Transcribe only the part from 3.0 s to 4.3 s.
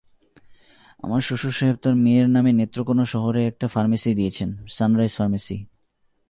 শহরে একটা ফার্মেসি